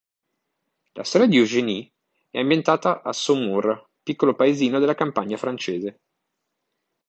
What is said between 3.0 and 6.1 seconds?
a Saumur, piccolo paesino della campagna francese.